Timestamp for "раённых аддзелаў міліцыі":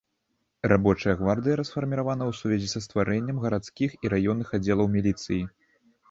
4.15-5.39